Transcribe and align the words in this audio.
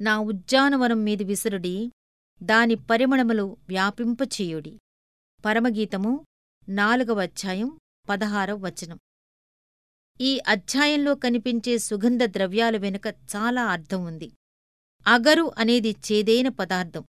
నా 0.00 0.20
ఉజ్జానవనం 0.20 1.04
మీది 1.04 1.24
విసురుడి 1.24 1.92
దాని 2.42 2.74
పరిమళములు 2.74 3.56
వ్యాపింపచేయుడి. 3.68 4.78
పరమగీతము 5.44 6.24
నాలుగవ 6.68 7.22
అధ్యాయం 7.22 7.78
పదహారవ 8.08 8.56
వచనం. 8.56 8.98
ఈ 10.20 10.40
అధ్యాయంలో 10.46 11.14
కనిపించే 11.14 11.78
సుగంధ 11.78 12.24
ద్రవ్యాల 12.24 12.76
వెనుక 12.76 13.06
చాలా 13.08 13.66
అర్థం 13.66 14.04
ఉంది. 14.04 14.32
అగరు 15.06 15.52
అనేది 15.58 15.96
చేదైన 16.12 16.48
పదార్థం. 16.48 17.04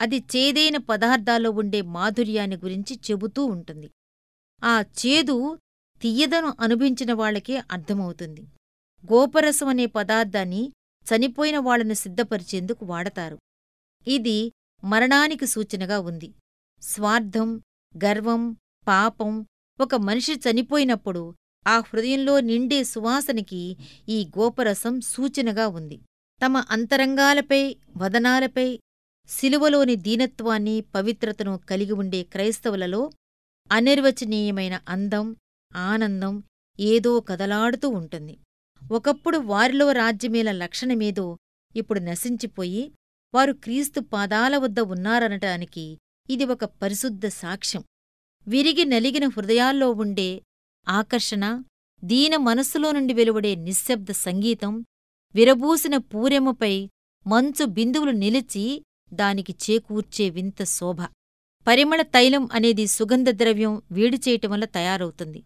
అది 0.00 0.16
చేదైన 0.16 0.76
పదార్థాల్లో 0.76 1.50
ఉండే 1.50 1.82
మాధుర్యాన్ని 1.82 2.56
గురించి 2.56 3.00
చెబుతూ 3.10 3.44
ఉంటుంది. 3.44 3.90
ఆ 4.64 4.80
చేదు 4.80 5.58
తియ్యదను 6.02 6.56
అనుభవించిన 6.60 7.12
వాళ్ళకే 7.12 7.56
అర్థమవుతుంది. 7.56 8.42
గోపరసం 9.12 9.68
అనే 9.68 9.86
పదార్థాన్ని 9.86 10.72
చనిపోయిన 11.10 11.58
వాళ్ళను 11.58 11.94
సిద్ధపరిచేందుకు 11.94 12.84
వాడతారు. 12.84 13.38
ఇది 14.06 14.52
మరణానికి 14.84 15.46
సూచనగా 15.46 16.00
ఉంది. 16.00 16.34
స్వార్థం 16.82 17.62
గర్వం 18.04 18.42
పాపం 18.88 19.46
ఒక 19.80 19.94
మనిషి 19.94 20.34
చనిపోయినప్పుడు 20.34 21.34
ఆ 21.66 21.78
హృదయంలో 21.78 22.40
నిండే 22.40 22.84
సువాసనకి 22.84 23.76
ఈ 24.08 24.30
గోపరసం 24.38 25.00
సూచనగా 25.00 25.68
ఉంది. 25.68 26.00
తమ 26.40 26.56
అంతరంగాలపై 26.70 27.76
వదనాలపై 27.96 28.80
శిలువలోని 29.28 29.96
దీనత్వాన్ని 29.96 30.80
పవిత్రతను 30.80 31.60
కలిగి 31.70 31.92
ఉండే 31.92 32.22
క్రైస్తవులలో 32.22 33.12
అనిర్వచనీయమైన 33.72 34.80
అందం 34.88 35.36
ఆనందం 35.76 36.42
ఏదో 36.80 37.20
కదలాడుతూ 37.20 37.88
ఉంటుంది. 37.88 38.38
ఒకప్పుడు 38.90 39.38
వారిలో 39.38 39.92
రాజ్యమేల 39.92 40.52
లక్షణమేదో 40.52 41.38
ఇప్పుడు 41.76 42.00
నశించిపోయి 42.00 42.92
వారు 43.34 43.52
క్రీస్తు 43.52 44.00
పాదాల 44.00 44.56
వద్ద 44.56 44.80
ఉన్నారనటానికి 44.80 45.98
ఇది 46.30 46.44
ఒక 46.44 46.64
పరిశుద్ధ 46.64 47.26
సాక్ష్యం. 47.26 47.84
విరిగి 48.48 48.84
నలిగిన 48.84 49.26
హృదయాల్లో 49.26 49.90
ఉండే 49.92 50.42
ఆకర్షణ 50.88 51.62
దీన 52.04 52.36
మనస్సులో 52.36 52.92
నుండి 52.92 53.14
వెలువడే 53.14 53.54
నిశ్శబ్ద 53.54 54.10
సంగీతం 54.10 54.84
విరబూసిన 55.34 55.96
పూరెమపై 55.96 56.74
మంచు 57.26 57.64
బిందువులు 57.64 58.10
నిలిచి 58.10 58.82
దానికి 59.12 59.54
చేకూర్చే 59.64 60.30
వింత 60.30 60.62
శోభ. 60.64 61.00
పరిమళ 61.66 62.02
తైలం 62.02 62.48
అనేది 62.52 62.86
సుగంధద్రవ్యం 62.86 63.82
వేడిచేయటం 63.92 64.50
వల్ల 64.50 64.64
తయారవుతుంది. 64.64 65.44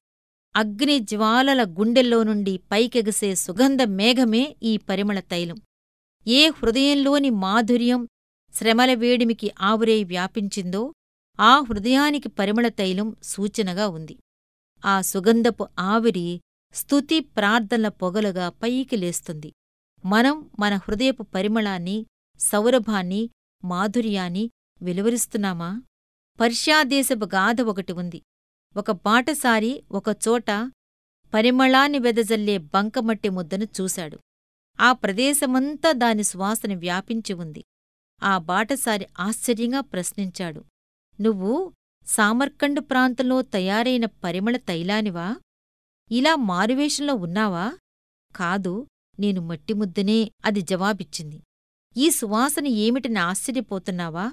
అగ్ని 0.57 0.99
జ్వాలల 0.99 1.65
గుండెల్లో 1.65 2.23
నుండి 2.23 2.61
పైకెగసే 2.73 3.35
సుగంధ 3.35 3.83
మేఘమే 3.83 4.57
ఈ 4.63 4.77
పరిమళ 4.77 5.21
తైలం. 5.21 5.57
ఏ 6.27 6.49
హృదయంలోని 6.49 7.31
మాధుర్యం 7.31 8.09
శ్రమల 8.55 8.95
వేడిమికి 8.95 9.51
ఆవురై 9.61 10.05
వ్యాపించిందో 10.05 10.93
ఆ 11.41 11.61
హృదయానికి 11.61 12.29
పరిమళ 12.29 12.69
తైలం 12.69 13.17
సూచనగా 13.23 13.89
ఉంది. 13.89 14.19
ఆ 14.85 15.01
సుగంధపు 15.01 15.69
ఆవిరి 15.79 16.41
స్తుతి 16.75 17.21
ప్రార్థనల 17.21 17.89
పొగలుగా 17.89 18.49
పైకి 18.49 18.97
లేస్తుంది. 18.97 19.53
మనం 20.05 20.51
మన 20.59 20.77
హృదయపు 20.77 21.23
పరిమళాన్ని 21.23 22.07
సౌరభాన్ని 22.39 23.31
మాధుర్యాన్ని 23.65 24.51
వెలువరిస్తున్నామా? 24.83 25.83
పర్ష్యాదేశపు 26.41 27.25
గాథ 27.25 27.61
ఒకటి 27.61 27.93
ఉంది. 27.93 28.23
ఒక 28.77 28.91
బాటసారి 28.91 29.85
ఒకచోట 29.93 30.51
పరిమళాన్ని 31.35 31.99
వెదజల్లే 31.99 32.59
బంకమట్టి 32.59 33.29
ముద్దను 33.29 33.65
చూశాడు. 33.65 34.19
ఆ 34.81 34.93
ప్రదేశమంతా 34.93 35.93
దాని 35.93 36.25
సువాసన 36.25 36.75
వ్యాపించి 36.75 37.33
ఉంది. 37.33 37.65
ఆ 38.23 38.39
బాటసారి 38.39 39.07
ఆశ్చర్యంగా 39.21 39.81
ప్రశ్నించాడు. 39.81 40.65
నువ్వు 41.21 41.73
సామర్కండ్ 42.07 42.81
ప్రాంతంలో 42.81 43.43
తయారైన 43.43 44.05
పరిమళ 44.05 44.57
తైలానివా? 44.57 45.37
ఇలా 46.11 46.37
మారువేషంలో 46.37 47.15
ఉన్నావా? 47.15 47.73
కాదు 48.37 48.87
నేను 49.19 49.41
మట్టిముద్దనే 49.41 50.31
అది 50.45 50.61
జవాబిచ్చింది. 50.61 51.43
ఈ 51.97 52.11
సువాసన 52.11 52.67
ఏమిటని 52.67 53.19
ఆశ్చర్యపోతున్నావా? 53.19 54.33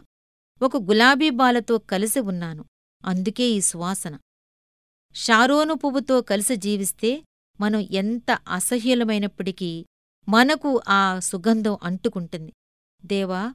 ఒక 0.62 0.78
గులాబీ 0.78 1.30
బాలతో 1.30 1.78
కలిసి 1.78 2.20
ఉన్నాను. 2.20 2.66
అందుకే 3.06 3.44
ఈ 3.44 3.62
సువాసన. 3.62 4.18
షారోను 5.16 5.74
పువ్వుతో 5.74 6.22
కలిసి 6.22 6.56
జీవిస్తే 6.56 7.26
మనం 7.62 7.80
ఎంత 7.80 8.32
అసహ్యులమైనప్పటికీ 8.48 9.86
మనకు 10.30 10.82
ఆ 10.90 11.20
సుగంధం 11.20 11.78
అంటుకుంటుంది. 11.84 12.54
దేవా 13.06 13.54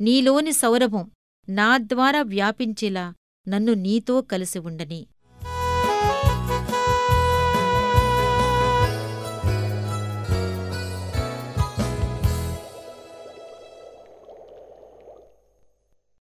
నీలోని 0.00 0.52
సౌరభం 0.52 1.10
నా 1.48 1.78
ద్వారా 1.78 2.22
వ్యాపించేలా 2.22 3.14
నన్ను 3.48 3.74
నీతో 3.74 4.20
కలిసి 4.20 4.58
ఉండని. 4.58 5.06